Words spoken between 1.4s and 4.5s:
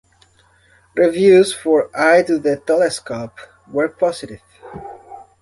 for "Eye to the Telescope" were positive.